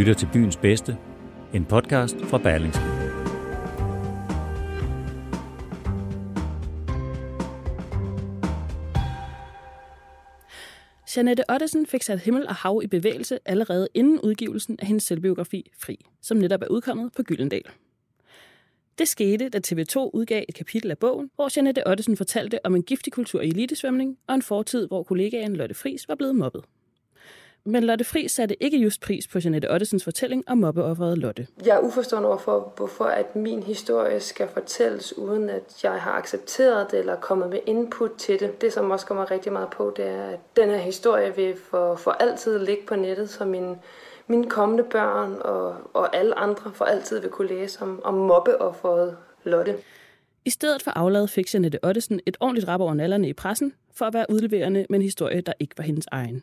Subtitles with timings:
[0.00, 0.96] lytter til Byens Bedste,
[1.54, 2.82] en podcast fra Berlingske.
[11.16, 15.70] Janette Ottesen fik sat himmel og hav i bevægelse allerede inden udgivelsen af hendes selvbiografi
[15.78, 17.64] Fri, som netop er udkommet på Gyldendal.
[18.98, 22.82] Det skete, da TV2 udgav et kapitel af bogen, hvor Janette Ottesen fortalte om en
[22.82, 26.64] giftig kultur i elitesvømning og en fortid, hvor kollegaen Lotte Fris var blevet mobbet.
[27.64, 31.46] Men Lotte Fris satte ikke just pris på Janette Ottesens fortælling om mobbeofferet Lotte.
[31.66, 36.90] Jeg er uforstående overfor, hvorfor at min historie skal fortælles, uden at jeg har accepteret
[36.90, 38.60] det eller kommet med input til det.
[38.60, 41.96] Det, som også kommer rigtig meget på, det er, at den her historie vil for,
[41.96, 43.76] for altid ligge på nettet, så min,
[44.26, 49.16] mine kommende børn og, og alle andre for altid vil kunne læse om, om mobbeofferet
[49.44, 49.76] Lotte.
[50.44, 54.04] I stedet for aflad fik Janette Ottesen et ordentligt rap over nallerne i pressen for
[54.04, 56.42] at være udleverende med en historie, der ikke var hendes egen.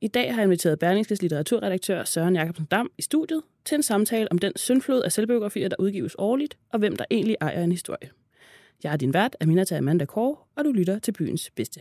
[0.00, 4.32] I dag har jeg inviteret Berlingskes litteraturredaktør Søren Jacobsen Dam i studiet til en samtale
[4.32, 8.10] om den syndflod af selvbiografier, der udgives årligt, og hvem der egentlig ejer en historie.
[8.82, 11.80] Jeg er din vært, Aminata Amanda Kåre, og du lytter til byens bedste.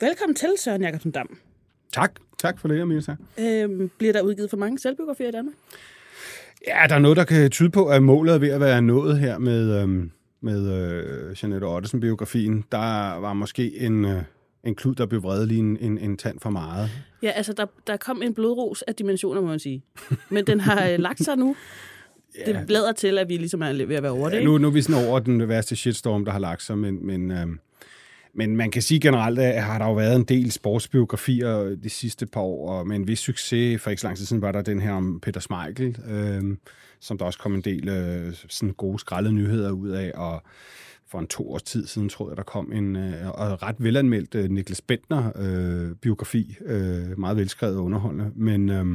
[0.00, 1.38] Velkommen til, Søren Jacobsen Dam.
[1.92, 2.12] Tak.
[2.38, 3.14] Tak for det, Amisa.
[3.38, 5.54] Øhm, bliver der udgivet for mange selvbiografier i Danmark?
[6.66, 9.18] Ja, der er noget, der kan tyde på, at målet er ved at være nået
[9.18, 10.10] her med, øhm,
[10.40, 12.64] med øh, Jeanette Ottesen-biografien.
[12.72, 14.22] Der var måske en, øh,
[14.64, 16.90] en klud, der blev vredet lige en, en, en tand for meget.
[17.22, 19.82] Ja, altså der, der kom en blodros af dimensioner, må man sige.
[20.30, 21.56] Men den har øh, lagt sig nu.
[22.46, 22.52] Ja.
[22.52, 24.36] Det lader til, at vi ligesom er ved at være over det.
[24.36, 27.06] Ja, nu, nu er vi sådan over den værste shitstorm, der har lagt sig, men,
[27.06, 27.46] men, øh,
[28.38, 32.26] men man kan sige generelt, at har der jo været en del sportsbiografier de sidste
[32.26, 33.82] par år, og med en vis succes.
[33.82, 36.56] For ikke så lang tid siden var der den her om Peter Smeichel, øh,
[37.00, 40.42] som der også kom en del øh, sådan gode skrællede nyheder ud af, og
[41.10, 44.34] for en to års tid siden, tror jeg, der kom en øh, og ret velanmeldt
[44.34, 46.56] øh, Niklas Bentner-biografi.
[46.64, 48.30] Øh, øh, meget velskrevet og underholdende.
[48.36, 48.86] Men, øh,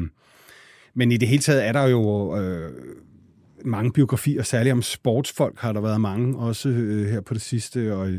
[0.94, 2.72] men i det hele taget er der jo øh,
[3.66, 7.96] mange biografier, særligt om sportsfolk har der været mange, også øh, her på det sidste.
[7.96, 8.10] Og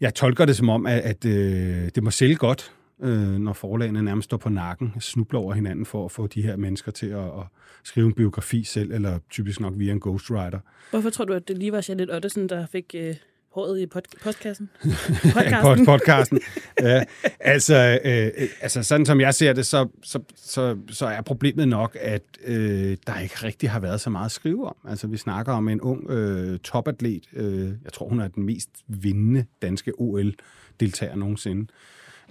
[0.00, 2.72] jeg tolker det som om, at, at øh, det må sælge godt,
[3.02, 6.56] øh, når forlagene nærmest står på nakken, snubler over hinanden for at få de her
[6.56, 7.46] mennesker til at, at
[7.84, 10.58] skrive en biografi selv, eller typisk nok via en ghostwriter.
[10.90, 13.14] Hvorfor tror du, at det lige var Janet Ottesen, der fik øh,
[13.58, 14.70] håret i pod- postkassen?
[15.34, 15.86] Podcasten.
[15.86, 16.40] podcasten.
[16.82, 17.04] ja,
[17.40, 21.96] altså, øh, altså, sådan som jeg ser det, så, så, så, så er problemet nok,
[22.00, 24.76] at øh, der ikke rigtig har været så meget at skrive om.
[24.88, 27.24] Altså, vi snakker om en ung øh, topatlet.
[27.32, 31.66] Øh, jeg tror, hun er den mest vindende danske OL-deltager nogensinde.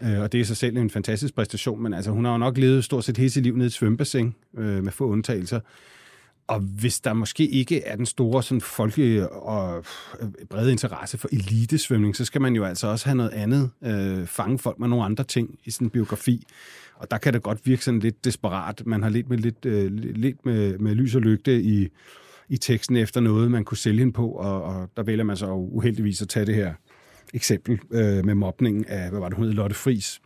[0.03, 2.37] Øh, og det er i sig selv en fantastisk præstation, men altså, hun har jo
[2.37, 5.59] nok levet stort set hele sit liv nede i et svømmebassin, øh, med få undtagelser.
[6.47, 9.85] Og hvis der måske ikke er den store sådan, folkelige og
[10.22, 14.25] øh, brede interesse for elitesvømning, så skal man jo altså også have noget andet, øh,
[14.28, 16.44] fange folk med nogle andre ting i sin biografi.
[16.96, 18.81] Og der kan det godt virke sådan lidt desperat.
[18.85, 21.88] Man har lidt med, lidt, øh, lidt med, med lys og lygte i,
[22.50, 25.52] i teksten efter noget, man kunne sælge hende på, og, og der vælger man så
[25.52, 26.73] uheldigvis at tage det her
[27.34, 30.22] eksempel øh, med mobningen af, hvad var det, hun hed, Lotte Fris.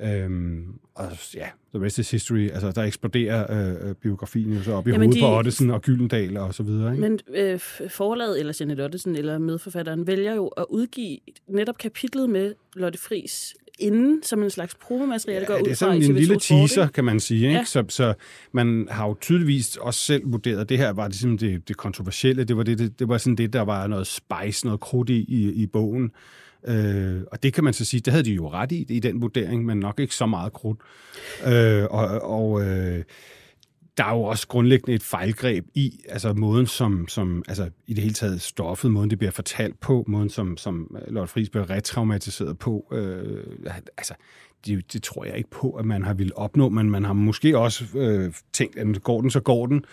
[0.00, 0.64] Øhm,
[0.94, 2.50] og ja, the rest is history.
[2.50, 3.46] Altså, der eksploderer
[3.88, 6.62] øh, biografien jo så op i Jamen, hovedet de, på Ottesen og Gyldendal og så
[6.62, 6.92] videre.
[6.92, 7.08] Ikke?
[7.08, 12.54] Men øh, forlaget, eller Janet Ottesen, eller medforfatteren, vælger jo at udgive netop kapitlet med
[12.74, 16.14] Lotte Fris inden, som en slags promomateriale ja, går ud fra det er sådan en
[16.14, 17.46] lille teaser, kan man sige.
[17.46, 17.58] Ikke?
[17.58, 17.64] Ja.
[17.64, 18.14] Så, så
[18.52, 22.44] man har jo tydeligvis også selv vurderet, at det her var ligesom det, det kontroversielle.
[22.44, 25.24] Det var, det, det, det var sådan det, der var noget spice, noget krudt i,
[25.28, 26.10] i, i bogen.
[26.66, 29.22] Øh, og det kan man så sige, det havde de jo ret i, i den
[29.22, 30.78] vurdering, men nok ikke så meget krudt.
[31.46, 33.04] Øh, og og øh,
[33.98, 38.02] der er jo også grundlæggende et fejlgreb i, altså måden som, som altså i det
[38.02, 42.58] hele taget stoffet, måden det bliver fortalt på, måden som, som Lotte Friis bliver retraumatiseret
[42.58, 42.86] på.
[42.92, 43.44] Øh,
[43.98, 44.14] altså,
[44.66, 47.58] det, det tror jeg ikke på, at man har ville opnå, men man har måske
[47.58, 49.84] også øh, tænkt, at går den, så går den.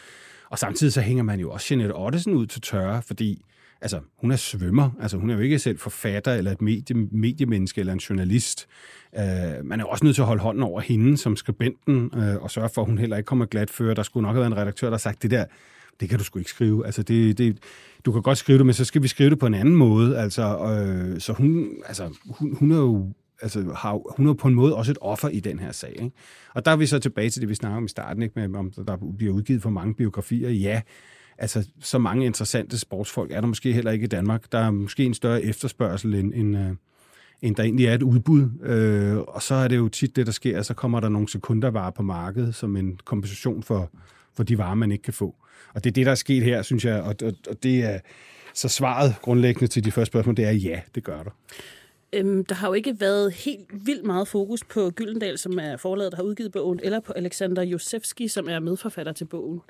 [0.49, 3.45] Og samtidig så hænger man jo også Jeanette Ottesen ud til tørre, fordi
[3.83, 4.89] altså, hun er svømmer.
[5.01, 8.67] Altså, hun er jo ikke selv forfatter, eller et medie, mediemenneske, eller en journalist.
[9.17, 12.51] Øh, man er også nødt til at holde hånden over hende som skribenten, øh, og
[12.51, 13.93] sørge for, at hun heller ikke kommer glat før.
[13.93, 15.45] Der skulle nok have været en redaktør, der har sagt, det der,
[15.99, 16.85] det kan du sgu ikke skrive.
[16.85, 17.57] Altså, det, det,
[18.05, 20.17] du kan godt skrive det, men så skal vi skrive det på en anden måde.
[20.17, 24.53] Altså, øh, så hun, altså, hun, hun er jo altså, har, hun er på en
[24.53, 25.89] måde også et offer i den her sag.
[25.89, 26.11] Ikke?
[26.53, 28.47] Og der er vi så tilbage til det, vi snakker om i starten, ikke?
[28.47, 30.49] med, om der bliver udgivet for mange biografier.
[30.49, 30.81] Ja,
[31.37, 34.51] altså, så mange interessante sportsfolk er der måske heller ikke i Danmark.
[34.51, 36.71] Der er måske en større efterspørgsel, end, end, øh,
[37.41, 38.49] end der egentlig er et udbud.
[38.63, 41.91] Øh, og så er det jo tit det, der sker, så kommer der nogle sekundervarer
[41.91, 43.91] på markedet som en kompensation for,
[44.33, 45.35] for de varer, man ikke kan få.
[45.73, 47.99] Og det er det, der er sket her, synes jeg, og, og, og det er
[48.53, 51.31] så svaret grundlæggende til de første spørgsmål, det er ja, det gør der.
[52.13, 56.11] Øhm, der har jo ikke været helt vildt meget fokus på Gyldendal, som er forladet,
[56.11, 59.61] der har udgivet bogen, eller på Alexander Josefski, som er medforfatter til bogen.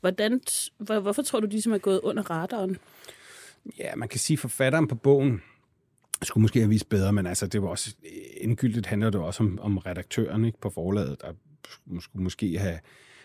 [0.00, 0.40] Hvordan,
[0.78, 2.76] hvor, hvorfor tror du, de som er gået under radaren?
[3.78, 5.42] Ja, man kan sige, at forfatteren på bogen
[6.22, 8.10] skulle måske have vist bedre, men altså, det var også øh,
[8.40, 11.32] indgyldigt handler det også om, om redaktøren ikke, på forladet, der
[12.00, 12.78] skulle måske have,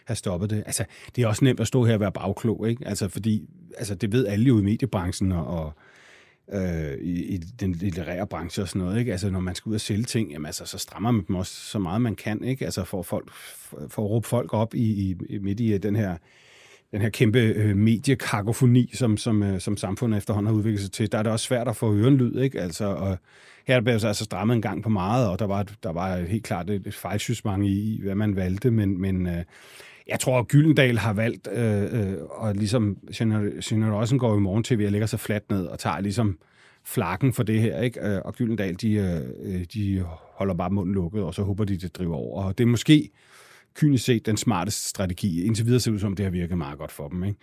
[0.06, 0.64] have stoppet det.
[0.66, 0.86] Altså,
[1.16, 2.88] det er også nemt at stå her og være bagklog, ikke?
[2.88, 3.48] Altså, fordi
[3.78, 5.74] altså, det ved alle jo i mediebranchen og, og
[6.54, 9.00] øh, i, i den litterære branche og sådan noget.
[9.00, 9.12] Ikke?
[9.12, 11.54] Altså, når man skal ud og sælge ting, jamen, altså, så strammer man dem også
[11.54, 12.44] så meget, man kan.
[12.44, 12.66] Ikke?
[12.66, 15.96] Altså, for, folk, for, for at råbe folk op i, i, midt i øh, den
[15.96, 16.18] her
[16.92, 21.12] den her kæmpe øh, mediekakofoni, som, som, øh, som samfundet efterhånden har udviklet sig til,
[21.12, 22.62] der er det også svært at få ørenlyd, ikke?
[22.62, 23.18] Altså, og
[23.68, 26.44] her blev så altså strammet en gang på meget, og der var, der var helt
[26.44, 29.44] klart et, et fejlsysmang i, hvad man valgte, men, men øh,
[30.08, 34.64] jeg tror, at Gyldendal har valgt, øh, øh, og ligesom Jeanette Rossen går i morgen
[34.64, 36.38] til, at jeg lægger sig fladt ned og tager ligesom
[36.84, 38.08] flakken for det her, ikke?
[38.08, 41.78] Øh, og Gyldendal, de, øh, øh, de holder bare munden lukket, og så håber de,
[41.78, 42.44] det driver over.
[42.44, 43.10] Og det er måske
[43.76, 45.44] kynisk set den smarteste strategi.
[45.44, 47.24] Indtil videre ser det ud som, det har virket meget godt for dem.
[47.24, 47.40] Ikke?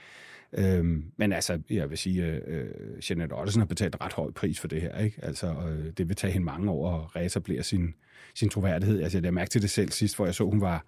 [0.52, 4.60] Øhm, men altså, jeg vil sige, øh, øh Jeanette Ottesen har betalt ret høj pris
[4.60, 4.98] for det her.
[4.98, 5.18] Ikke?
[5.22, 7.94] Altså, øh, det vil tage hende mange år at reetablere sin,
[8.34, 9.02] sin troværdighed.
[9.02, 10.86] Altså, jeg mærkte til det selv sidst, hvor jeg så, hun var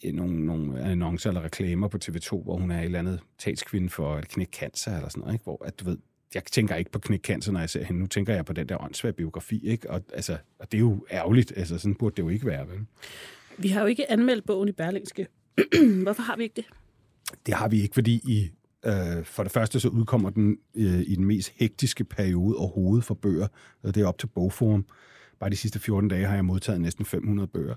[0.00, 3.88] i nogle, nogle annoncer eller reklamer på TV2, hvor hun er et eller andet talskvinde
[3.88, 5.44] for at knække cancer eller sådan noget, ikke?
[5.44, 5.98] hvor at, du ved,
[6.34, 8.00] jeg tænker ikke på knæk cancer, når jeg ser hende.
[8.00, 9.90] Nu tænker jeg på den der åndssvage biografi, ikke?
[9.90, 11.52] Og, altså, og det er jo ærgerligt.
[11.56, 12.86] Altså, sådan burde det jo ikke være, vel?
[13.58, 15.26] Vi har jo ikke anmeldt bogen i Berlingske.
[16.02, 16.64] Hvorfor har vi ikke det?
[17.46, 18.50] Det har vi ikke, fordi i,
[18.86, 23.14] øh, for det første så udkommer den øh, i den mest hektiske periode overhovedet for
[23.14, 23.46] bøger.
[23.82, 24.86] Og det er op til Bogforum.
[25.40, 27.74] Bare de sidste 14 dage har jeg modtaget næsten 500 bøger.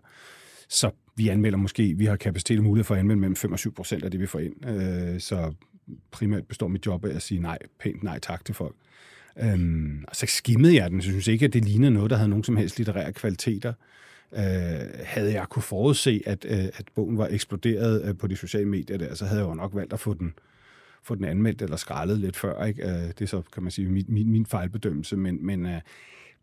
[0.70, 3.60] Så vi anmelder måske, vi har kapacitet og mulighed for at anmelde mellem 5 og
[3.60, 4.66] 7 procent af det, vi får ind.
[4.66, 5.54] Øh, så
[6.12, 8.76] primært består mit job af at sige nej, pænt nej tak til folk.
[9.40, 12.30] Øhm, og så skimmede jeg den, så synes ikke, at det ligner noget, der havde
[12.30, 13.70] nogen som helst litterære kvaliteter.
[13.70, 13.76] Øh,
[14.34, 14.42] Øh,
[15.04, 18.98] havde jeg kunne forudse, at, øh, at bogen var eksploderet øh, på de sociale medier
[18.98, 20.34] der, så havde jeg jo nok valgt at få den,
[21.04, 22.66] få den anmeldt eller skrællet lidt før.
[22.66, 22.84] Ikke?
[22.84, 25.82] Øh, det er så, kan man sige, min, min, min fejlbedømmelse, men, men øh,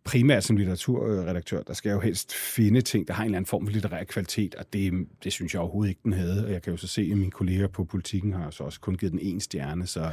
[0.04, 3.48] primært som litteraturredaktør, der skal jeg jo helst finde ting, der har en eller anden
[3.48, 6.46] form for litterær kvalitet, og det, det synes jeg overhovedet ikke, den havde.
[6.46, 8.94] Og jeg kan jo så se, at mine kolleger på politikken har så også kun
[8.94, 10.12] givet den en stjerne, så,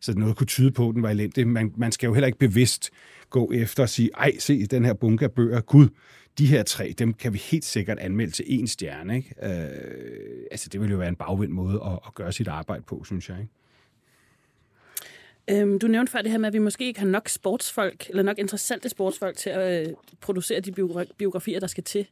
[0.00, 1.48] så noget kunne tyde på, at den var elendig.
[1.48, 2.90] Man, man skal jo heller ikke bevidst
[3.30, 5.88] gå efter og sige, ej, se den her bunke af bøger, gud,
[6.40, 9.16] de her tre, dem kan vi helt sikkert anmelde til en stjerne.
[9.16, 9.34] Ikke?
[9.42, 13.04] Øh, altså, det vil jo være en bagvendt måde at, at gøre sit arbejde på,
[13.04, 13.38] synes jeg.
[13.40, 13.52] Ikke?
[15.62, 18.22] Øhm, du nævnte før det her med, at vi måske ikke har nok sportsfolk, eller
[18.22, 20.72] nok interessante sportsfolk til at øh, producere de
[21.18, 22.06] biografier, der skal til.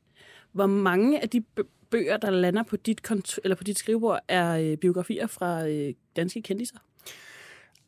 [0.53, 1.45] Hvor mange af de
[1.91, 5.95] bøger, der lander på dit, kont- eller på dit skrivebord, er øh, biografier fra øh,
[6.17, 6.79] danske kendiser?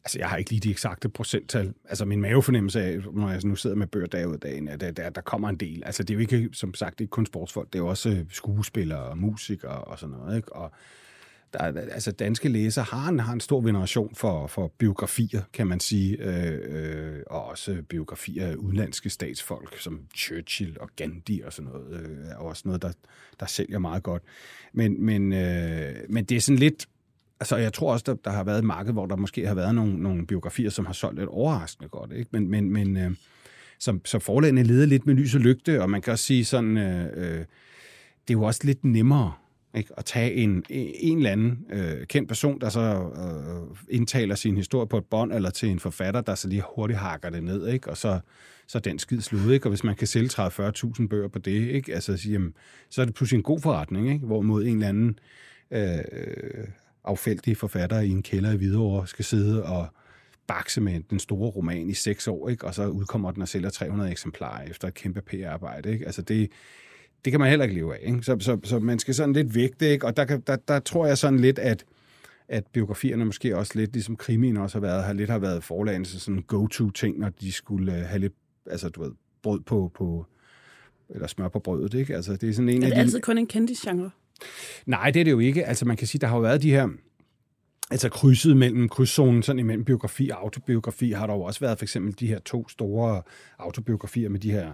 [0.04, 1.74] Altså, jeg har ikke lige de eksakte procenttal.
[1.88, 5.10] Altså, min mavefornemmelse af, når jeg nu sidder med bøger dag ud dagen, at der,
[5.10, 5.82] der kommer en del.
[5.86, 8.24] Altså, det er jo ikke, som sagt, ikke kun sportsfolk, det er jo også øh,
[8.30, 10.52] skuespillere og musikere og sådan noget, ikke?
[10.52, 10.72] Og
[11.52, 15.80] der, altså danske læsere har en, har en stor veneration for, for biografier, kan man
[15.80, 21.70] sige, øh, øh, og også biografier af udenlandske statsfolk, som Churchill og Gandhi og sådan
[21.70, 22.92] noget, øh, er også noget, der,
[23.40, 24.22] der sælger meget godt.
[24.72, 26.86] Men, men, øh, men det er sådan lidt,
[27.40, 29.74] altså jeg tror også, der, der har været et marked, hvor der måske har været
[29.74, 32.28] nogle, nogle biografier, som har solgt lidt overraskende godt, ikke?
[32.32, 33.10] men, men, men øh,
[33.78, 36.76] som, så forlagene leder lidt med lys og lygte, og man kan også sige sådan,
[36.76, 37.38] øh, øh,
[38.28, 39.32] det er jo også lidt nemmere
[39.74, 39.92] ikke?
[39.96, 44.86] At tage en, en eller anden øh, kendt person, der så øh, indtaler sin historie
[44.86, 47.90] på et bånd, eller til en forfatter, der så lige hurtigt hakker det ned, ikke?
[47.90, 48.20] og så,
[48.66, 49.52] så den skid slut.
[49.52, 49.66] Ikke?
[49.66, 51.94] Og hvis man kan sælge 30-40.000 bøger på det, ikke?
[51.94, 52.54] Altså, jamen,
[52.90, 54.26] så er det pludselig en god forretning, ikke?
[54.26, 55.18] hvorimod en eller anden
[55.70, 55.98] øh,
[57.04, 59.86] affældige forfatter i en kælder i Hvidovre skal sidde og
[60.46, 62.66] bakse med den store roman i seks år, ikke?
[62.66, 65.92] og så udkommer den og sælger 300 eksemplarer efter et kæmpe PR-arbejde.
[65.92, 66.06] Ikke?
[66.06, 66.50] Altså det,
[67.24, 68.00] det kan man heller ikke leve af.
[68.02, 68.22] Ikke?
[68.22, 70.06] Så, så, så man skal sådan lidt vægte, ikke?
[70.06, 71.84] og der, kan, der, der tror jeg sådan lidt, at
[72.50, 76.04] at biografierne måske også lidt, ligesom krimien også har været, har lidt har været forlagene
[76.04, 78.32] sådan go-to-ting, når de skulle øh, have lidt,
[78.66, 80.26] altså du ved, brød på, på
[81.10, 82.16] eller smør på brødet, ikke?
[82.16, 83.00] Altså, det er sådan en er det af de...
[83.00, 84.10] altid kun en kendis-genre?
[84.86, 85.66] Nej, det er det jo ikke.
[85.66, 86.88] Altså, man kan sige, der har jo været de her
[87.90, 91.84] altså krydset mellem krydszonen, sådan imellem biografi og autobiografi, har der jo også været for
[91.84, 93.22] eksempel de her to store
[93.58, 94.72] autobiografier med de her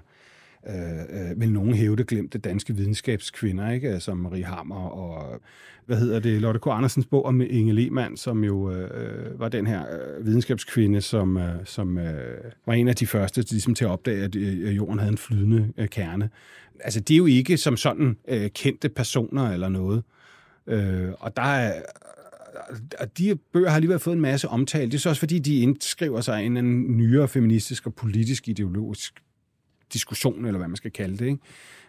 [0.69, 4.01] Øh, øh, vil nogen hævde glemte danske videnskabskvinder, ikke?
[4.01, 5.41] som Marie Hammer og,
[5.87, 6.67] hvad hedder det, Lotte K.
[6.67, 11.37] Andersens bog om Inge Lehmann, som jo øh, øh var den her øh, videnskabskvinde, som,
[11.37, 14.99] øh, som øh, var en af de første ligesom, til at opdage, at øh, jorden
[14.99, 16.31] havde en flydende øh, kerne.
[16.81, 20.03] Altså, det er jo ikke som sådan øh, kendte personer eller noget.
[20.67, 21.83] Øh, og der er,
[22.99, 24.87] og de bøger har alligevel fået en masse omtale.
[24.87, 29.23] Det er så også, fordi de indskriver sig i en nyere feministisk og politisk ideologisk
[29.93, 31.27] diskussion, eller hvad man skal kalde det.
[31.27, 31.39] Ikke?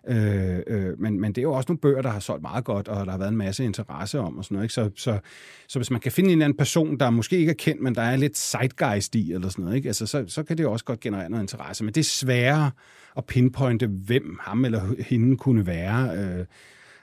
[0.07, 2.87] Øh, øh, men, men det er jo også nogle bøger, der har solgt meget godt,
[2.87, 4.65] og der har været en masse interesse om og sådan noget.
[4.65, 4.73] Ikke?
[4.73, 5.19] Så, så,
[5.67, 7.95] så hvis man kan finde en eller anden person, der måske ikke er kendt, men
[7.95, 9.89] der er lidt zeitgeist i, eller sådan noget, ikke?
[9.89, 11.83] Altså, så, så kan det jo også godt generere noget interesse.
[11.83, 12.71] Men det er sværere
[13.17, 16.17] at pinpointe, hvem ham eller hende kunne være.
[16.17, 16.45] Øh,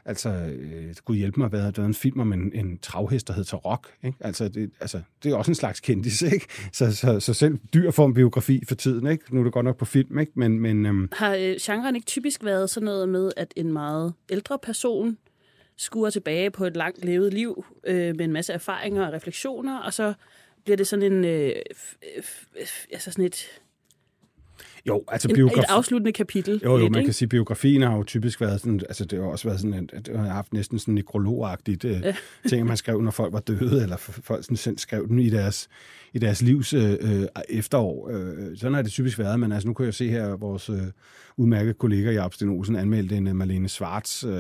[0.07, 3.35] Altså, øh, gud hjælpe mig, hvad der været en film om en, en travhest, der
[3.35, 3.89] hedder Tarok.
[4.03, 4.19] Ikke?
[4.21, 6.47] Altså, det, altså, det er også en slags kendis, ikke?
[6.73, 9.35] Så, så, så selv dyr får en biografi for tiden, ikke?
[9.35, 10.33] Nu er det godt nok på film, ikke?
[10.35, 11.09] Men, men, øhm...
[11.13, 15.19] Har øh, genren ikke typisk været sådan noget med, at en meget ældre person
[15.77, 19.93] skuer tilbage på et langt levet liv øh, med en masse erfaringer og refleksioner, og
[19.93, 20.15] så
[20.65, 21.53] bliver det sådan en, øh,
[22.93, 23.61] altså sådan et
[24.89, 25.61] jo, altså biografi...
[25.61, 26.61] Et afsluttende kapitel.
[26.65, 27.07] Jo, jo, man ikke?
[27.07, 29.89] kan sige, at biografien har jo typisk været sådan, altså det har også været sådan,
[29.93, 32.15] at det har haft næsten sådan nekrologagtigt øh, ja.
[32.49, 35.69] ting, man skrev, når folk var døde, eller folk sådan selv skrev dem i deres,
[36.13, 38.11] i deres livs øh, øh, efterår.
[38.13, 40.77] Øh, sådan har det typisk været, men altså nu kan jeg se her, vores øh,
[41.37, 44.33] udmærkede kollega Jacob Stenosen anmeldte en uh, Marlene Svarts øh,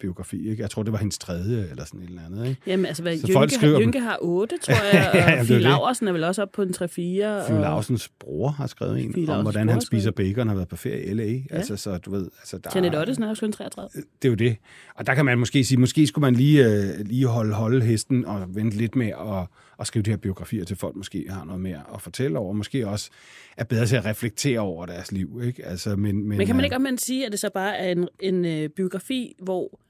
[0.00, 0.50] biografi.
[0.50, 0.62] Ikke?
[0.62, 2.48] Jeg tror, det var hendes tredje, eller sådan et eller andet.
[2.48, 2.60] Ikke?
[2.66, 6.08] Jamen, altså, hvad, Jynke, folk skriver, har, Jynke har otte, tror jeg, og ja, Fie
[6.08, 6.86] er vel også op på en 3-4.
[6.86, 7.60] Fie og...
[7.60, 10.76] Laursens bror har skrevet en, Fie om hvordan han spiser bacon og har været på
[10.76, 11.24] ferie i L.A.
[11.24, 11.40] Ja.
[11.50, 12.28] Altså, så du ved...
[12.40, 13.88] Altså, der Janet Ottesen har også kun 33.
[13.94, 14.56] Det er jo det.
[14.94, 18.24] Og der kan man måske sige, måske skulle man lige, øh, lige holde, holde hesten
[18.24, 19.46] og vente lidt med at,
[19.80, 22.88] at skrive de her biografier til folk, måske har noget mere at fortælle over, måske
[22.88, 23.10] også
[23.56, 25.40] er bedre til at reflektere over deres liv.
[25.44, 25.64] Ikke?
[25.66, 28.08] Altså, men, men, men kan man ikke omvendt sige, at det så bare er en,
[28.20, 29.80] en øh, biografi, hvor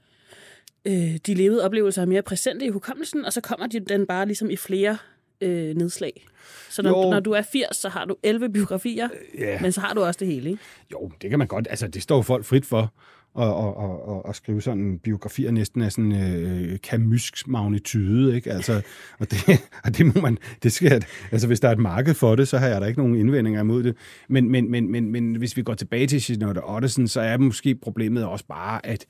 [0.85, 4.27] øh, de levede oplevelser er mere præsente i hukommelsen, og så kommer de den bare
[4.27, 4.99] ligesom i flere
[5.41, 6.27] øh, nedslag.
[6.71, 9.09] Så når, når du er 80, så har du 11 biografier,
[9.41, 9.63] yeah.
[9.63, 10.63] men så har du også det hele, ikke?
[10.93, 11.67] Jo, det kan man godt.
[11.71, 12.95] Altså, det står folk frit for
[13.35, 18.53] og, og, og, og skrive sådan biografier næsten af sådan øh, kamysk magnitude, ikke?
[18.53, 18.83] Altså,
[19.19, 19.39] og det,
[19.85, 22.59] og det må man, det skal, altså hvis der er et marked for det, så
[22.59, 23.97] har jeg da ikke nogen indvendinger imod det.
[24.29, 27.75] Men, men, men, men, men hvis vi går tilbage til Jeanette Ottesen, så er måske
[27.75, 29.07] problemet også bare, at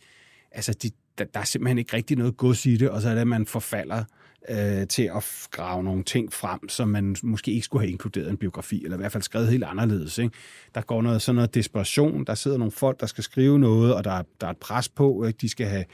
[0.52, 3.14] altså, de, der, der er simpelthen ikke rigtig noget gods i det, og så er
[3.14, 4.04] det, at man forfalder
[4.48, 8.30] øh, til at grave nogle ting frem, som man måske ikke skulle have inkluderet i
[8.30, 10.18] en biografi, eller i hvert fald skrevet helt anderledes.
[10.18, 10.34] Ikke?
[10.74, 14.04] Der går noget, sådan noget desperation, der sidder nogle folk, der skal skrive noget, og
[14.04, 15.38] der, der er et pres på, ikke?
[15.40, 15.84] de skal have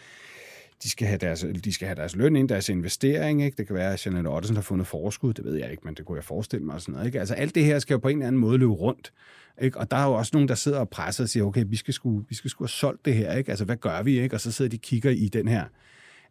[0.82, 3.44] de skal have deres, de skal have deres løn ind, deres investering.
[3.44, 3.56] Ikke?
[3.56, 6.04] Det kan være, at Janelle Ottesen har fundet forskud, det ved jeg ikke, men det
[6.04, 6.74] kunne jeg forestille mig.
[6.74, 7.20] Og sådan noget, ikke?
[7.20, 9.12] Altså alt det her skal jo på en eller anden måde løbe rundt.
[9.60, 9.78] Ikke?
[9.78, 11.94] Og der er jo også nogen, der sidder og presser og siger, okay, vi skal
[11.94, 13.36] sgu, vi skal sgu have solgt det her.
[13.36, 13.50] Ikke?
[13.50, 14.20] Altså hvad gør vi?
[14.20, 14.36] Ikke?
[14.36, 15.64] Og så sidder de og kigger i den her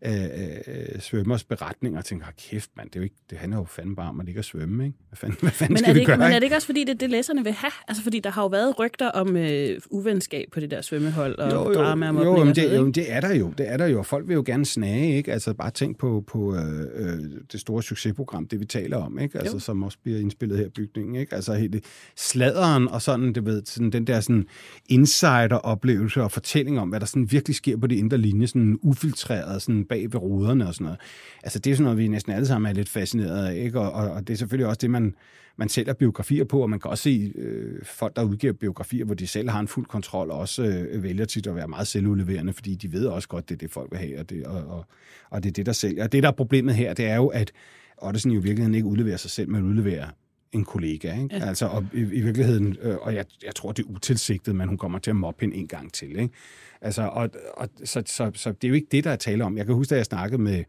[0.05, 3.95] øh, svømmers beretninger og tænker, kæft mand, det, er jo ikke, det handler jo fandme
[3.95, 4.97] bare om at ligge og svømme, ikke?
[5.09, 6.17] Hvad fanden, hvad fanden men skal det vi gøre?
[6.17, 7.71] Men er det ikke også, fordi det det, læserne vil have?
[7.87, 11.51] Altså, fordi der har jo været rygter om øh, uvenskab på det der svømmehold, og
[11.51, 13.53] jo, jo, drama om jo, men det, jo, det er der jo.
[13.57, 15.33] Det er der jo, og folk vil jo gerne snage, ikke?
[15.33, 16.61] Altså, bare tænk på, på øh,
[16.93, 17.19] øh,
[17.51, 19.39] det store succesprogram, det vi taler om, ikke?
[19.39, 19.59] Altså, jo.
[19.59, 21.35] som også bliver indspillet her i bygningen, ikke?
[21.35, 21.85] Altså, helt
[22.15, 24.45] sladeren og sådan, det ved, sådan, den der sådan
[24.89, 29.61] insider-oplevelse og fortælling om, hvad der sådan virkelig sker på det indre linje, sådan ufiltreret,
[29.61, 30.99] sådan bag ved ruderne og sådan noget.
[31.43, 33.79] Altså, det er sådan noget, vi næsten alle sammen er lidt fascineret af, ikke?
[33.79, 35.15] Og, og, og det er selvfølgelig også det, man,
[35.57, 39.15] man sælger biografier på, og man kan også se øh, folk, der udgiver biografier, hvor
[39.15, 42.53] de selv har en fuld kontrol, og også øh, vælger tit at være meget selvudleverende,
[42.53, 44.85] fordi de ved også godt, det er det, folk vil have, og det, og, og,
[45.29, 46.03] og det er det, der sælger.
[46.03, 47.51] Og det, der er problemet her, det er jo, at
[47.97, 50.07] Ottesen i virkeligheden ikke udleverer sig selv, men udleverer
[50.51, 51.21] en kollega.
[51.21, 51.35] Ikke?
[51.35, 54.77] Altså, og i, i virkeligheden, øh, og jeg, jeg tror, det er utilsigtet, men hun
[54.77, 56.19] kommer til at mobbe hende en gang til.
[56.19, 56.33] Ikke?
[56.81, 59.57] Altså, og, og, så, så, så det er jo ikke det, der er tale om.
[59.57, 60.63] Jeg kan huske, da jeg snakkede med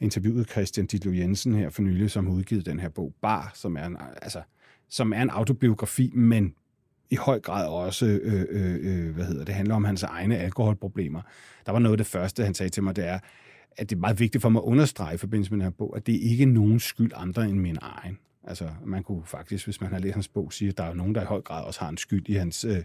[0.00, 3.76] interviewet Christian Ditlo Jensen her for nylig, som har udgivet den her bog, Bar, som
[3.76, 4.42] er en, altså,
[4.88, 6.54] som er en autobiografi, men
[7.10, 11.20] i høj grad også, øh, øh, øh, hvad hedder det, handler om hans egne alkoholproblemer.
[11.66, 13.18] Der var noget af det første, han sagde til mig, det er,
[13.76, 15.96] at det er meget vigtigt for mig at understrege i forbindelse med den her bog,
[15.96, 18.18] at det ikke er nogen skyld andre end min egen.
[18.48, 21.14] Altså, man kunne faktisk, hvis man har læst hans bog, sige, at der er nogen,
[21.14, 22.76] der i høj grad også har en skyld i hans, øh,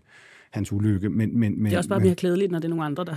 [0.52, 1.10] hans ulykke.
[1.10, 3.06] Men, men, men, det er også bare men, mere klædeligt, når det er nogle andre,
[3.06, 3.16] der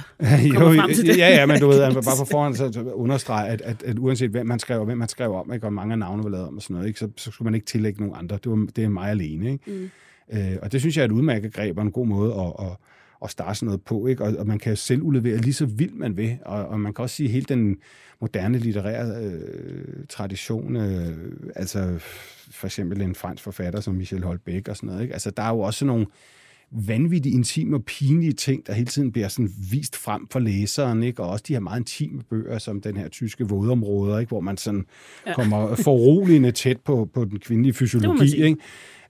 [0.49, 1.19] jo, kommer frem til det.
[1.19, 4.31] Ja, ja, men du ved, at bare på forhånd så, understrege, at, at, at, uanset
[4.31, 6.57] hvem man skrev, hvem man skrev om, ikke, og mange af navne var lavet om
[6.57, 8.39] og sådan noget, ikke, så, så skulle man ikke tillægge nogen andre.
[8.45, 9.53] Det, var, det er mig alene.
[9.53, 9.71] Ikke?
[9.71, 9.91] Mm.
[10.33, 12.77] Øh, og det synes jeg er et udmærket greb og en god måde at, at,
[13.25, 14.07] at starte sådan noget på.
[14.07, 14.25] Ikke?
[14.25, 16.39] Og, og man kan selv udlevere lige så vildt man vil.
[16.45, 17.77] Og, og man kan også sige, at hele den
[18.21, 21.99] moderne litterære øh, tradition, øh, altså
[22.51, 25.13] for eksempel en fransk forfatter som Michel Holbæk og sådan noget, ikke?
[25.15, 26.07] altså der er jo også nogle
[26.73, 31.23] vanvittigt intime og pinlige ting, der hele tiden bliver sådan vist frem for læseren, ikke?
[31.23, 34.29] og også de her meget intime bøger, som den her tyske vådområder, ikke?
[34.29, 34.87] hvor man sådan
[35.27, 35.35] ja.
[35.35, 38.43] kommer foruroligende tæt på, på den kvindelige fysiologi.
[38.43, 38.61] Ikke?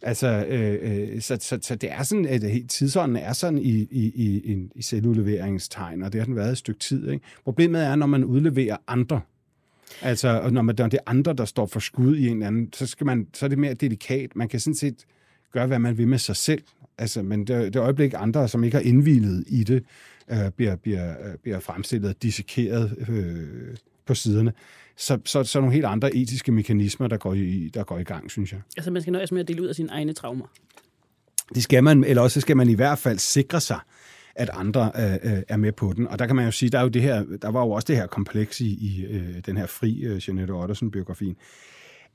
[0.03, 4.69] Altså, øh, så, så, så det er sådan, at tidsånden er sådan i, i, i,
[4.75, 7.11] i selvudleveringstegn, og det har den været et stykke tid.
[7.11, 7.25] Ikke?
[7.45, 9.21] Problemet er, når man udleverer andre,
[10.03, 12.73] Altså, når, man, når det er andre, der står for skud i en eller anden,
[12.73, 14.37] så, skal man, så er det mere delikat.
[14.37, 15.07] Man kan sådan set
[15.53, 16.63] gøre, hvad man vil med sig selv.
[17.03, 19.85] Altså, men det, det øjeblik, andre, som ikke har indvildet i det,
[20.31, 24.53] øh, bliver, bliver, øh, bliver fremstillet og dissekeret øh, på siderne,
[24.97, 28.03] så, så, så er nogle helt andre etiske mekanismer, der går, i, der går i
[28.03, 28.61] gang, synes jeg.
[28.77, 30.47] Altså, man skal nøjes med at dele ud af sine egne traumer.
[31.55, 33.79] Det skal man, eller også skal man i hvert fald sikre sig,
[34.35, 36.09] at andre øh, øh, er med på den.
[36.09, 37.87] Og der kan man jo sige, der, er jo det her, der var jo også
[37.87, 41.37] det her kompleks i, i øh, den her fri øh, Jeanette Ottersen-biografien,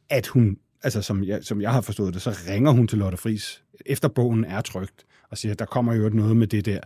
[0.10, 3.18] at hun, altså som jeg, som jeg har forstået det, så ringer hun til Lotte
[3.18, 6.80] Friis, efter bogen er trygt, og siger, der kommer jo noget med det der.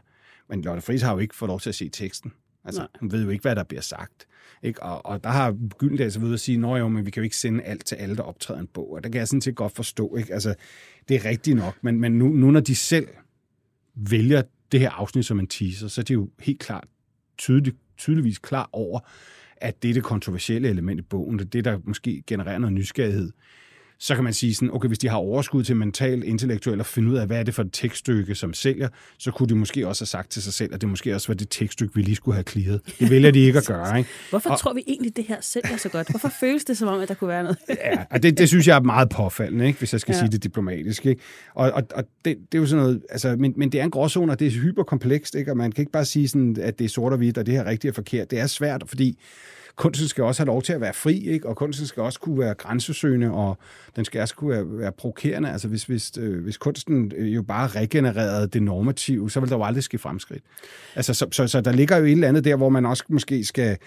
[0.50, 2.34] Men Lotte Friis har jo ikke fået lov til at se teksten.
[2.66, 2.88] Altså, Nej.
[3.00, 4.28] hun ved jo ikke, hvad der bliver sagt.
[4.64, 4.84] Ikke?
[4.84, 7.24] Og, og der har Gyldendal så ved at sige, at jo, men vi kan jo
[7.24, 8.92] ikke sende alt til alle, der optræder en bog.
[8.92, 10.16] Og der kan jeg sådan set godt forstå.
[10.16, 10.34] Ikke?
[10.34, 10.56] Altså,
[11.10, 13.08] det er rigtigt nok, men, men nu, nu når de selv
[13.96, 16.88] vælger det her afsnit som en teaser, så er de jo helt klart
[17.38, 19.00] tydeligt, tydeligvis klar over,
[19.58, 22.74] at det er det kontroversielle element i bogen, det er det, der måske genererer noget
[22.74, 23.32] nysgerrighed
[24.02, 27.12] så kan man sige sådan, okay, hvis de har overskud til mentalt, intellektuelt at finde
[27.12, 30.02] ud af, hvad er det for et tekststykke, som sælger, så kunne de måske også
[30.02, 32.36] have sagt til sig selv, at det måske også var det tekststykke, vi lige skulle
[32.36, 32.82] have kliret.
[33.00, 33.98] Det vælger de ikke at gøre.
[33.98, 34.10] Ikke?
[34.30, 36.10] Hvorfor og, tror vi egentlig, det her sælger så godt?
[36.10, 37.58] Hvorfor føles det som om, at der kunne være noget?
[37.70, 39.80] ja, og det, det synes jeg er meget påfaldende, ikke?
[39.80, 40.20] hvis jeg skal ja.
[40.20, 41.06] sige det diplomatisk.
[41.06, 41.22] Ikke?
[41.54, 43.92] Og, og, og det, det, er jo sådan noget, altså, men, men det er en
[43.92, 45.52] gråzone, og det er hyperkomplekst, ikke?
[45.52, 47.54] og man kan ikke bare sige, sådan, at det er sort og hvidt, og det
[47.54, 48.32] her rigtigt og forkert.
[48.32, 49.18] Det er svært, fordi
[49.82, 51.48] kunsten skal også have lov til at være fri, ikke?
[51.48, 53.58] og kunsten skal også kunne være grænsesøgende, og
[53.96, 55.52] den skal også kunne være, være provokerende.
[55.52, 59.56] Altså hvis, hvis, øh, hvis kunsten øh, jo bare regenererede det normative, så vil der
[59.56, 60.44] jo aldrig ske fremskridt.
[60.96, 63.46] Altså, så, så, så der ligger jo et eller andet der, hvor man også måske
[63.46, 63.78] skal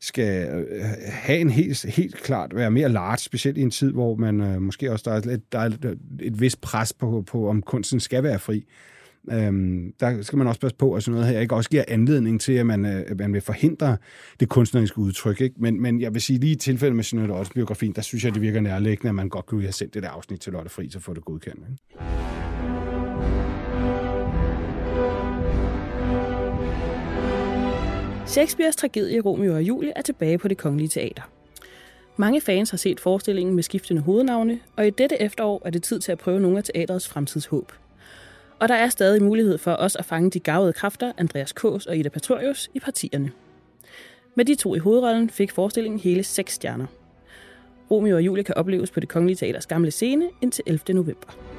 [0.00, 4.14] skal øh, have en helt, helt klart være mere large, specielt i en tid, hvor
[4.14, 7.24] man øh, måske også der er, et, der er et, øh, et vist pres på,
[7.26, 8.64] på, om kunsten skal være fri.
[9.32, 12.40] Øhm, der skal man også passe på, at sådan noget her ikke også giver anledning
[12.40, 13.96] til, at man, øh, at man vil forhindre
[14.40, 15.40] det kunstneriske udtryk.
[15.40, 15.54] Ikke?
[15.58, 18.34] Men, men jeg vil sige, lige i tilfælde med Jeanette også biografien, der synes jeg,
[18.34, 20.90] det virker nærliggende, at man godt kunne have sendt det der afsnit til Lotte Fri,
[20.90, 21.58] så få det godkendt.
[21.70, 22.20] Ikke?
[28.26, 31.22] Shakespeares tragedie Romeo og Julie er tilbage på det kongelige teater.
[32.16, 36.00] Mange fans har set forestillingen med skiftende hovednavne, og i dette efterår er det tid
[36.00, 37.72] til at prøve nogle af teaterets fremtidshåb.
[38.60, 41.96] Og der er stadig mulighed for os at fange de gavede kræfter, Andreas Kås og
[41.96, 43.32] Ida Patorius, i partierne.
[44.34, 46.86] Med de to i hovedrollen fik forestillingen hele seks stjerner.
[47.90, 50.94] Romeo og Julie kan opleves på det Kongelige Teaters gamle scene indtil 11.
[50.94, 51.49] november.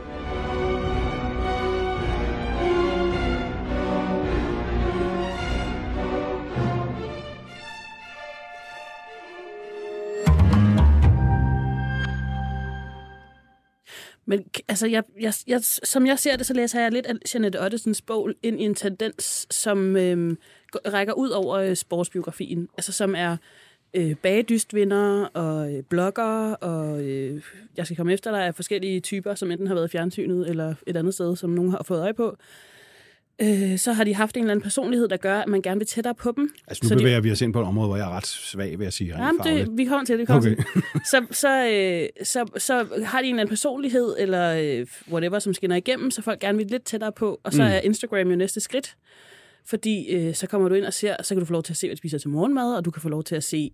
[14.32, 17.62] Men altså, jeg, jeg, jeg, som jeg ser det, så læser jeg lidt af Jeanette
[17.62, 20.36] Ottesens bog ind i en tendens, som øh,
[20.76, 22.67] rækker ud over øh, sportsbiografien.
[22.78, 23.38] Altså, som er
[23.94, 27.41] øh, bagedystvinder og øh, blogger, og øh,
[27.78, 30.76] jeg skal komme efter, der er forskellige typer, som enten har været i fjernsynet eller
[30.88, 32.38] et andet sted, som nogen har fået øje på
[33.42, 35.88] øh, så har de haft en eller anden personlighed, der gør, at man gerne vil
[35.88, 36.54] tættere på dem.
[36.68, 37.24] Altså nu så bevæger de...
[37.24, 39.46] vi os ind på et område, hvor jeg er ret svag ved at sige rent
[39.46, 40.28] Jamen, det, vi kommer til det.
[40.28, 40.56] Kommer okay.
[40.56, 40.84] til.
[41.12, 45.54] Så, så, øh, så, så har de en eller anden personlighed, eller øh, whatever, som
[45.54, 47.70] skinner igennem, så folk gerne vil lidt tættere på, og så mm.
[47.70, 48.96] er Instagram jo næste skridt.
[49.66, 51.78] Fordi øh, så kommer du ind og ser, så kan du få lov til at
[51.78, 53.72] se, hvad de spiser til morgenmad, og du kan få lov til at se,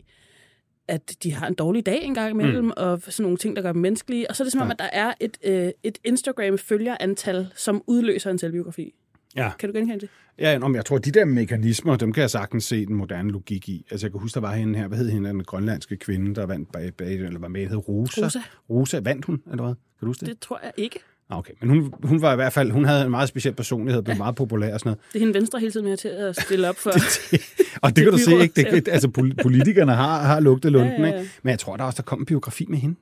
[0.87, 2.71] at de har en dårlig dag en gang imellem, mm.
[2.77, 4.29] og sådan nogle ting, der gør dem menneskelige.
[4.29, 4.73] Og så er det som om, ja.
[4.73, 8.93] at der er et, øh, et Instagram-følgerantal, som udløser en selvbiografi.
[9.37, 9.51] Ja.
[9.59, 10.09] Kan du genkende det?
[10.39, 13.69] Ja, men jeg tror, de der mekanismer, dem kan jeg sagtens se den moderne logik
[13.69, 13.85] i.
[13.91, 16.45] Altså, jeg kan huske, der var hende her, hvad hed hende, den grønlandske kvinde, der
[16.45, 18.25] vandt bag, bag eller var med, hed Rosa.
[18.25, 18.39] Rosa.
[18.69, 19.73] Rosa, vandt hun, eller hvad?
[19.73, 20.29] Kan du huske det?
[20.29, 20.99] Det tror jeg ikke.
[21.29, 24.13] Okay, men hun, hun var i hvert fald, hun havde en meget speciel personlighed, blev
[24.13, 24.17] ja.
[24.17, 24.99] meget populær og sådan noget.
[25.13, 26.91] Det er hende venstre hele tiden med til at stille op for.
[27.83, 28.71] og det kan du se, ikke?
[28.71, 31.19] Det, altså, politikerne har, har lugtet lunden, ja, ja, ja.
[31.19, 31.31] ikke?
[31.43, 32.95] Men jeg tror der også, der kom en biografi med hende.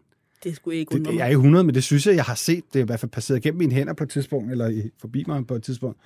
[0.46, 2.64] Det skulle ikke det, Jeg er i 100, men det synes jeg, jeg har set.
[2.74, 5.24] Det er i hvert fald passeret gennem mine hænder på et tidspunkt, eller i, forbi
[5.28, 6.00] mig på et tidspunkt.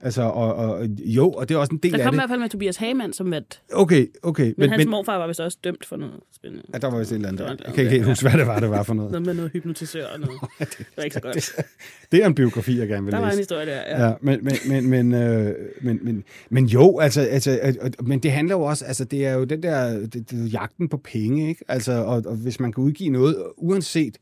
[0.00, 1.98] Altså, og, og, jo, og det er også en del af det.
[1.98, 3.60] Der kom i hvert fald med Tobias Hagemann som vat.
[3.72, 4.44] Okay, okay.
[4.44, 6.64] Men, men hans men, morfar var vist også dømt for noget spændende.
[6.74, 7.60] Ja, der var vist et eller andet.
[7.66, 9.10] Jeg kan ikke helt huske, hvad det var, det var for noget.
[9.10, 10.40] Noget med noget hypnotisør og noget.
[10.60, 11.34] det var ikke så godt.
[11.34, 11.64] Det,
[12.12, 13.16] det er en biografi, jeg gerne vil læse.
[13.16, 14.06] Der var en historie der, ja.
[14.06, 18.54] ja men, men, men, men, øh, men, men, men jo, altså, altså, men det handler
[18.54, 21.64] jo også, altså, det er jo den der, det, det, jagten på penge, ikke?
[21.68, 24.18] Altså, og, og hvis man kan udgive noget, uanset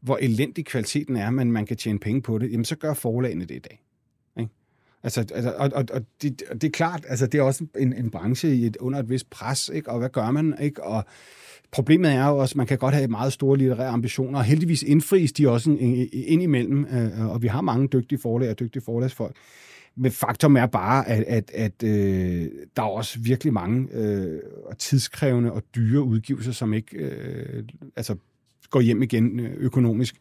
[0.00, 3.44] hvor elendig kvaliteten er, men man kan tjene penge på det, jamen så gør forlagene
[3.44, 3.83] det i dag.
[5.04, 8.10] Altså, altså, og, og, og, det, det er klart, altså, det er også en, en
[8.10, 9.90] branche i et, under et vist pres, ikke?
[9.90, 10.54] og hvad gør man?
[10.60, 10.84] Ikke?
[10.84, 11.04] Og
[11.70, 14.82] problemet er jo også, at man kan godt have meget store litterære ambitioner, og heldigvis
[14.82, 15.70] indfries de også
[16.12, 19.36] indimellem, øh, og vi har mange dygtige forlag og dygtige forlagsfolk.
[19.96, 24.40] Men faktum er bare, at, at, at øh, der er også virkelig mange øh,
[24.78, 27.64] tidskrævende og dyre udgivelser, som ikke øh,
[27.96, 28.16] altså,
[28.70, 30.16] går hjem igen øh, økonomisk.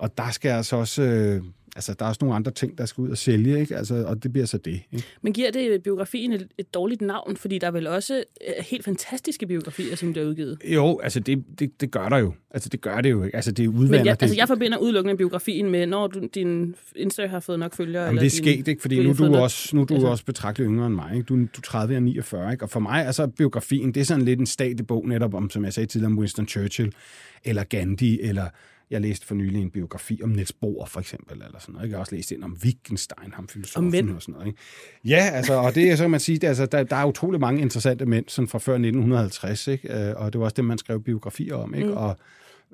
[0.00, 1.02] Og der skal altså også...
[1.02, 1.42] Øh,
[1.76, 3.76] altså, der er også nogle andre ting, der skal ud og sælge, ikke?
[3.76, 4.80] Altså, og det bliver så det.
[4.92, 5.06] Ikke?
[5.22, 7.36] Men giver det biografien et, et dårligt navn?
[7.36, 8.14] Fordi der er vel også
[8.48, 10.58] øh, helt fantastiske biografier, som der er udgivet?
[10.64, 12.32] Jo, altså det, det, det gør der jo.
[12.50, 13.36] Altså det gør det jo ikke.
[13.36, 13.98] Altså det er udvander.
[13.98, 14.22] Men jeg, det...
[14.22, 18.02] altså, jeg forbinder udelukkende biografien med, når du, din Insta har fået nok følgere.
[18.02, 18.82] Jamen eller det er sket, ikke?
[18.82, 20.06] Fordi nu, du er også, nu er du altså...
[20.06, 21.10] også betragtet yngre end mig.
[21.14, 21.26] Ikke?
[21.26, 22.64] Du, du er 30 og 49, ikke?
[22.64, 25.64] Og for mig er så biografien, det er sådan lidt en stadibog netop om, som
[25.64, 26.92] jeg sagde tidligere, om Winston Churchill,
[27.44, 28.46] eller Gandhi, eller
[28.90, 31.88] jeg læste for nylig en biografi om Niels Bohr, for eksempel, eller sådan noget.
[31.88, 34.46] Jeg har også læst ind om Wittgenstein, ham filosofen og sådan noget.
[34.46, 34.58] Ikke?
[35.04, 37.40] Ja, altså, og det er så, kan man sige, det, altså, der, der er utrolig
[37.40, 40.08] mange interessante mænd, sådan fra før 1950, ikke?
[40.08, 41.88] Øh, og det var også det, man skrev biografier om, ikke?
[41.88, 41.96] Mm.
[41.96, 42.16] Og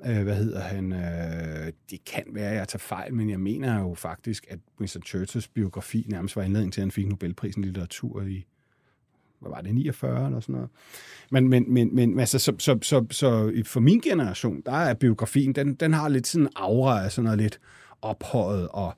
[0.05, 0.93] øh, hvad hedder han?
[0.93, 5.03] Øh, det kan være, at jeg tager fejl, men jeg mener jo faktisk, at Winston
[5.03, 8.45] Churchills biografi nærmest var indledning til, at han fik Nobelprisen i litteratur i
[9.39, 10.69] hvad var det, 49 eller sådan noget.
[11.31, 15.53] Men, men, men, men altså, så, så, så, så for min generation, der er biografien,
[15.53, 17.59] den, den har lidt sådan en aura af sådan noget lidt
[18.01, 18.93] ophøjet, og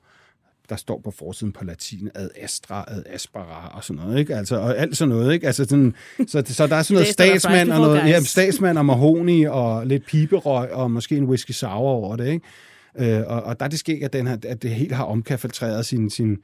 [0.68, 4.36] der står på forsiden på latin ad astra, ad aspera og sådan noget, ikke?
[4.36, 5.46] Altså, og alt sådan noget, ikke?
[5.46, 5.94] Altså, sådan,
[6.26, 10.06] så, så der er sådan noget statsmand og noget, ja, statsmand og mahoni og lidt
[10.06, 13.16] piberøg og måske en whisky sour over det, ikke?
[13.18, 15.86] Øh, og, og der er det sket, at, den her, at det helt har omkafiltreret
[15.86, 16.38] sin, sin,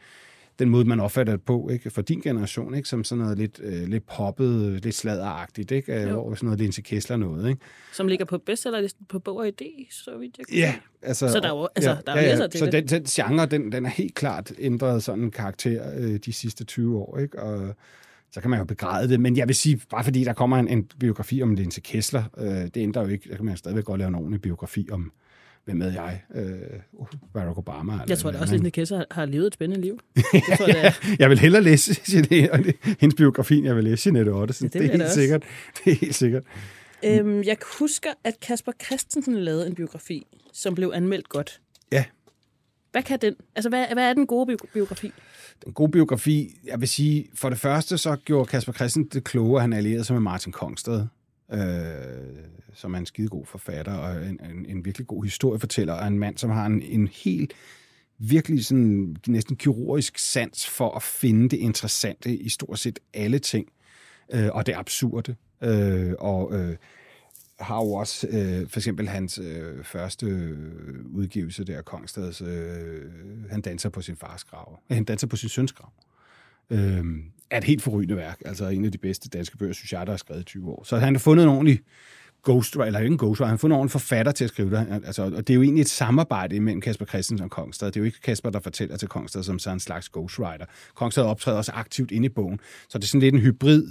[0.58, 1.90] den måde, man opfatter det på, ikke?
[1.90, 2.88] for din generation, ikke?
[2.88, 6.02] som sådan noget lidt, øh, lidt poppet, lidt sladderagtigt, ikke?
[6.02, 7.48] Øh, hvor sådan noget Linse Kessler noget.
[7.48, 7.60] Ikke?
[7.92, 11.28] Som ligger på bestsellerlisten på Bog og Idé, så vidt jeg kan Ja, altså...
[11.28, 12.46] Så der er jo altså, ja, der er ja, ja.
[12.46, 12.72] til så det.
[12.72, 16.64] Den, den genre, den, den er helt klart ændret sådan en karakter øh, de sidste
[16.64, 17.42] 20 år, ikke?
[17.42, 17.74] Og
[18.30, 20.68] så kan man jo begræde det, men jeg vil sige, bare fordi der kommer en,
[20.68, 23.98] en biografi om Linse Kessler, øh, det ændrer jo ikke, der kan man stadigvæk godt
[23.98, 25.12] lave en ordentlig biografi om
[25.66, 26.81] hvem ved jeg, øh,
[27.35, 27.92] Barack Obama.
[27.92, 29.98] Eller jeg tror da også, at Linda Kessler har, har levet et spændende liv.
[30.16, 30.92] Det tror, det er.
[31.18, 32.00] jeg vil hellere læse
[33.00, 34.68] hendes biografi, end jeg vil læse Jeanette Ottesen.
[34.68, 35.42] Det, det, er helt sikkert.
[35.85, 36.42] Det er helt sikkert.
[37.05, 41.61] Øhm, jeg husker, at Kasper Christensen lavede en biografi, som blev anmeldt godt.
[41.92, 42.05] Ja.
[42.92, 43.35] Hvad kan den?
[43.55, 45.12] Altså, hvad, hvad er den gode biografi?
[45.64, 49.57] Den gode biografi, jeg vil sige, for det første så gjorde Kasper Christensen det kloge,
[49.57, 51.07] at han allierede sig med Martin Kongsted
[51.52, 51.59] øh,
[52.74, 56.38] som er en skidegod forfatter og en, en, en virkelig god historiefortæller, og en mand,
[56.38, 57.52] som har en, en helt
[58.18, 63.68] virkelig sådan næsten kirurgisk sans for at finde det interessante i stort set alle ting,
[64.32, 65.35] øh, og det absurde.
[65.62, 66.76] Øh, og øh,
[67.61, 70.26] har jo også øh, for eksempel hans øh, første
[71.14, 73.02] udgivelse der, Kongstads, øh,
[73.50, 74.80] han danser på sin fars grav.
[74.90, 75.92] Han danser på sin søns grav.
[76.70, 77.05] Øh,
[77.50, 78.42] er et helt forrygende værk.
[78.44, 80.85] Altså en af de bedste danske bøger, synes jeg, der er skrevet i 20 år.
[80.85, 81.81] Så han har fundet en ordentlig
[82.44, 85.02] ghostwriter, eller ikke en ghostwriter, han har fundet en ordentlig forfatter til at skrive det.
[85.05, 87.87] Altså, og det er jo egentlig et samarbejde mellem Kasper Christensen og Kongstad.
[87.87, 90.64] Det er jo ikke Kasper, der fortæller til Kongstad som sådan en slags ghostwriter.
[90.94, 92.61] Kongstad optræder også aktivt inde i bogen.
[92.88, 93.90] Så det er sådan lidt en hybrid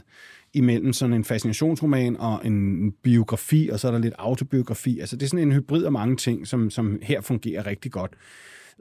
[0.53, 4.99] imellem sådan en fascinationsroman og en biografi, og så er der lidt autobiografi.
[4.99, 8.11] Altså det er sådan en hybrid af mange ting, som, som her fungerer rigtig godt.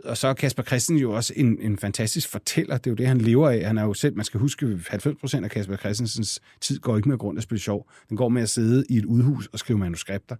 [0.05, 2.77] Og så er Kasper Christensen jo også en, en fantastisk fortæller.
[2.77, 3.67] Det er jo det, han lever af.
[3.67, 7.09] Han er jo selv, man skal huske, 90 procent af Kasper Christensens tid går ikke
[7.09, 7.91] med grund af at spille sjov.
[8.09, 10.37] Den går med at sidde i et udhus og skrive manuskripter.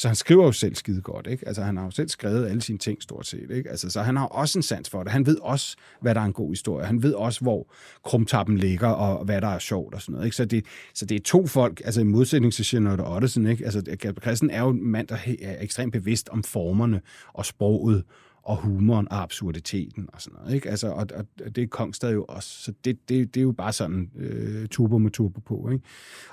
[0.00, 1.48] Så han skriver jo selv skide godt, ikke?
[1.48, 3.70] Altså, han har jo selv skrevet alle sine ting, stort set, ikke?
[3.70, 5.12] Altså, så han har også en sans for det.
[5.12, 6.86] Han ved også, hvad der er en god historie.
[6.86, 7.72] Han ved også, hvor
[8.04, 10.36] krumtappen ligger, og hvad der er sjovt og sådan noget, ikke?
[10.36, 13.64] Så det, så det er to folk, altså i modsætning til Charlotte Ottesen, ikke?
[13.64, 17.00] Altså, Christen er jo en mand, der er ekstremt bevidst om formerne
[17.32, 18.04] og sproget,
[18.42, 20.54] og humoren og absurditeten og sådan noget.
[20.54, 20.70] Ikke?
[20.70, 22.48] Altså, og, og det er Kongstad jo også.
[22.62, 25.68] Så det, det, det er jo bare sådan øh, turbo med turbo på.
[25.72, 25.84] Ikke?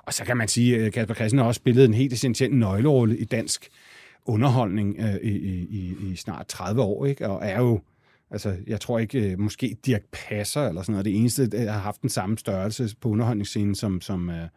[0.04, 3.18] Og så kan man sige, at Kasper Christen har også spillet en helt essentiel nøglerolle
[3.18, 3.70] i dansk
[4.26, 5.38] underholdning øh, i,
[5.70, 7.30] i, i snart 30 år, ikke?
[7.30, 7.82] og er jo
[8.32, 11.80] Altså, jeg tror ikke, øh, måske Dirk Passer eller sådan noget, det eneste, der har
[11.80, 14.48] haft den samme størrelse på underholdningsscenen, som, som, øh,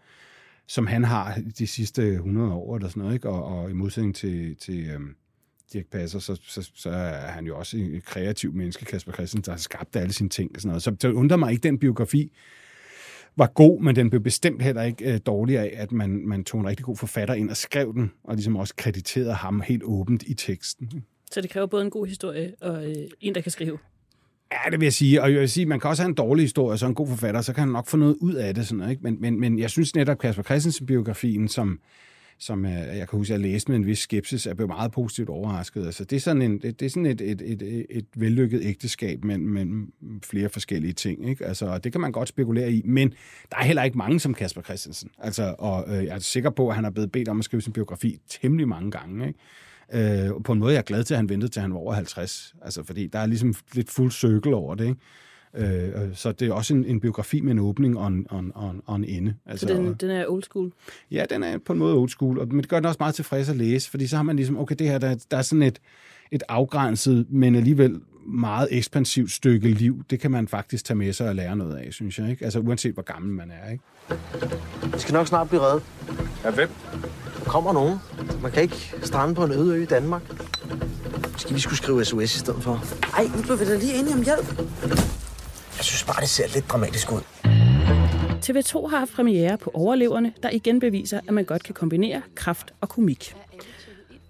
[0.66, 3.28] som han har de sidste 100 år eller sådan noget, ikke?
[3.28, 5.00] Og, og i modsætning til, til øh,
[5.72, 9.52] Dirk Passer, så, så, så er han jo også en kreativ menneske, Kasper Christensen, der
[9.52, 10.82] har skabt alle sine ting og sådan noget.
[10.82, 12.32] Så det undrer mig ikke, den biografi
[13.36, 16.60] var god, men den blev bestemt heller ikke øh, dårlig af, at man, man tog
[16.60, 20.22] en rigtig god forfatter ind og skrev den, og ligesom også krediterede ham helt åbent
[20.22, 21.04] i teksten.
[21.32, 23.78] Så det kræver både en god historie og øh, en, der kan skrive.
[24.52, 25.22] Ja, det vil jeg sige.
[25.22, 27.40] Og jeg vil sige, man kan også have en dårlig historie, så en god forfatter,
[27.40, 28.66] så kan han nok få noget ud af det.
[28.66, 29.02] Sådan, ikke?
[29.02, 31.80] Men, men, men jeg synes netop Kasper Christensen-biografien, som,
[32.40, 34.92] som øh, jeg kan huske, at jeg læste med en vis skepsis, er blevet meget
[34.92, 35.86] positivt overrasket.
[35.86, 39.24] Altså, det er sådan, en, det, det er sådan et, et, et, et vellykket ægteskab
[39.24, 39.92] mellem, mellem
[40.24, 41.28] flere forskellige ting.
[41.28, 41.46] Ikke?
[41.46, 43.14] Altså, det kan man godt spekulere i, men
[43.50, 45.10] der er heller ikke mange som Kasper Christensen.
[45.18, 47.62] Altså, og øh, jeg er sikker på, at han har blevet bedt om at skrive
[47.62, 49.26] sin biografi temmelig mange gange.
[49.26, 49.38] Ikke?
[50.24, 51.94] Øh, på en måde jeg er glad til, at han ventede til, han var over
[51.94, 52.54] 50.
[52.62, 55.00] Altså, fordi der er ligesom lidt fuld cirkel over det, ikke?
[55.56, 58.52] Øh, så det er også en, en biografi med en åbning og en, og en,
[58.54, 59.34] og en, og en ende.
[59.46, 60.72] Altså, så den, den er old school?
[61.10, 63.14] Ja, den er på en måde old school, og, men det gør den også meget
[63.14, 65.62] tilfreds at læse, fordi så har man ligesom, okay, det her, der, der er sådan
[65.62, 65.80] et,
[66.32, 71.28] et afgrænset, men alligevel meget ekspansivt stykke liv, det kan man faktisk tage med sig
[71.28, 72.30] og lære noget af, synes jeg.
[72.30, 72.44] Ikke?
[72.44, 73.70] Altså uanset hvor gammel man er.
[73.70, 73.84] Ikke?
[74.92, 75.82] Vi skal nok snart blive reddet.
[76.44, 76.68] Ja, hvem?
[77.38, 77.98] Der kommer nogen.
[78.42, 80.22] Man kan ikke strande på en øde ø i Danmark.
[81.32, 82.84] Måske vi skulle skrive SOS i stedet for.
[83.16, 84.60] Ej, nu bliver vi da lige enige om hjælp.
[85.80, 87.20] Jeg synes bare, det ser lidt dramatisk ud.
[88.44, 92.74] TV2 har haft premiere på Overleverne, der igen beviser, at man godt kan kombinere kraft
[92.80, 93.34] og komik.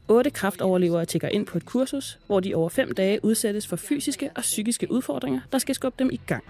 [0.08, 4.30] Otte kraftoverlevere tækker ind på et kursus, hvor de over fem dage udsættes for fysiske
[4.36, 6.44] og psykiske udfordringer, der skal skubbe dem i gang.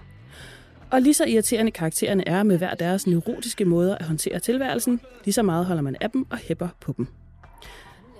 [0.91, 5.33] Og lige så irriterende karaktererne er med hver deres neurotiske måder at håndtere tilværelsen, lige
[5.33, 7.07] så meget holder man af dem og hæpper på dem.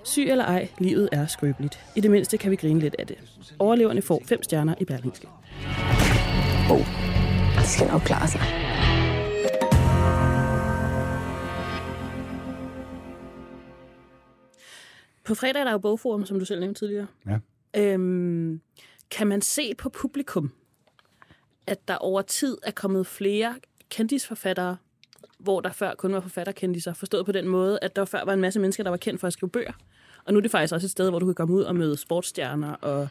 [0.04, 1.80] Syg eller ej, livet er skrøbeligt.
[1.96, 3.18] I det mindste kan vi grine lidt af det.
[3.60, 5.28] Overleverne får fem stjerner i Berlingske.
[6.70, 6.86] Oh,
[7.56, 8.42] det skal nok klare sig.
[15.24, 17.08] På fredag er der jo bogforum, som du selv nævnte tidligere.
[17.26, 17.38] Ja.
[17.78, 18.62] Øhm,
[19.12, 20.52] kan man se på publikum,
[21.68, 23.56] at der over tid er kommet flere
[23.90, 24.78] kendisforfattere,
[25.40, 28.42] hvor der før kun var forfatterkendiser, forstået på den måde, at der før var en
[28.42, 29.74] masse mennesker, der var kendt for at skrive bøger.
[30.26, 31.98] Og nu er det faktisk også et sted, hvor du kan komme ud og møde
[31.98, 33.08] sportsstjerner og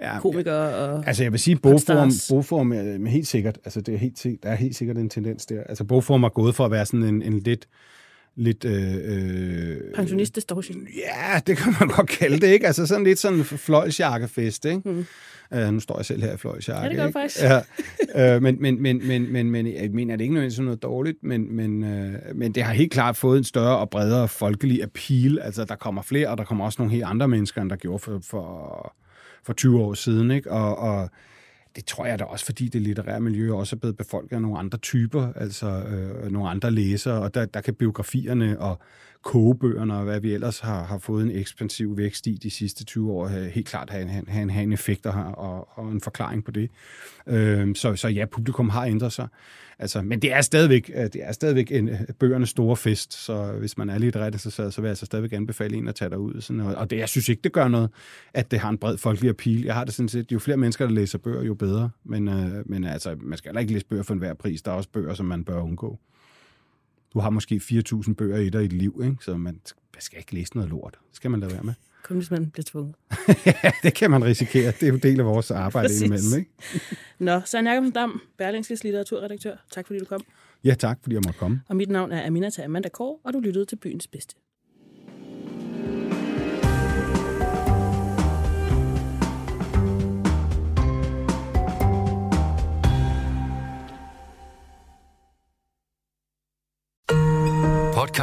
[0.00, 0.74] ja, komikere.
[0.74, 4.48] Og altså jeg vil sige, bogform, bogform er helt sikkert, altså det er helt, der
[4.50, 5.62] er helt sikkert en tendens der.
[5.62, 7.68] Altså bogform er gået for at være sådan en, en lidt
[8.36, 8.64] lidt...
[8.64, 10.86] Øh, øh, Pensionist-distortion.
[10.96, 12.66] Ja, det kan man godt kalde det, ikke?
[12.66, 14.80] Altså sådan lidt sådan en fløjsjakkefest, ikke?
[14.84, 15.06] Mm.
[15.50, 16.82] Uh, nu står jeg selv her i fløjsjakke.
[16.82, 17.42] Ja, det gør faktisk.
[18.14, 18.36] Ja.
[18.36, 21.18] Uh, men, men, men, men, men, men jeg mener, det er ikke nødvendigvis noget dårligt,
[21.22, 25.38] men, men, uh, men det har helt klart fået en større og bredere folkelig appeal.
[25.38, 27.98] Altså, der kommer flere, og der kommer også nogle helt andre mennesker, end der gjorde
[27.98, 28.96] for, for,
[29.46, 30.50] for 20 år siden, ikke?
[30.50, 31.10] Og, og
[31.76, 34.58] det tror jeg da også, fordi det litterære miljø også er blevet befolket af nogle
[34.58, 38.78] andre typer, altså øh, nogle andre læsere, og der, der kan biografierne og
[39.22, 43.12] kogebøgerne og hvad vi ellers har, har fået en ekspansiv vækst i de sidste 20
[43.12, 46.00] år, øh, helt klart have, en, have, en, have en effekt og, og, og en
[46.00, 46.70] forklaring på det.
[47.26, 49.28] Øh, så, så ja, publikum har ændret sig.
[49.78, 53.52] Altså, men det er stadigvæk, øh, det er stadigvæk en, øh, bøgernes store fest, så
[53.52, 56.10] hvis man er lidt ret så, så vil jeg altså stadigvæk anbefale en at tage
[56.10, 56.40] derud.
[56.40, 57.90] Sådan, og, og det, jeg synes ikke, det gør noget,
[58.34, 59.64] at det har en bred folkelig appeal.
[59.64, 61.90] Jeg har det sådan set, jo flere mennesker, der læser bøger, jo bedre.
[62.04, 64.62] Men, øh, men altså, man skal heller ikke læse bøger for enhver pris.
[64.62, 65.98] Der er også bøger, som man bør undgå.
[67.16, 69.16] Du har måske 4.000 bøger i dig i dit liv, ikke?
[69.20, 69.60] så man
[69.98, 70.98] skal ikke læse noget lort.
[71.08, 71.74] Det skal man lade være med.
[72.04, 72.94] Kun hvis man bliver tvunget.
[73.46, 74.66] ja, det kan man risikere.
[74.66, 76.38] Det er jo del af vores arbejde indimellem.
[76.38, 76.50] Ikke?
[77.18, 79.56] Nå, Søren Jacobsen Dam, Berlingskes litteraturredaktør.
[79.70, 80.20] Tak fordi du kom.
[80.64, 81.60] Ja, tak fordi jeg måtte komme.
[81.68, 84.34] Og mit navn er Aminata Amanda Kåre, og du lyttede til Byens Bedste.